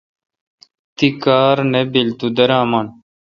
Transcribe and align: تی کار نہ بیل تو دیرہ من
تی 0.95 1.07
کار 1.23 1.57
نہ 1.71 1.81
بیل 1.91 2.09
تو 2.19 2.27
دیرہ 2.35 2.59
من 2.69 2.87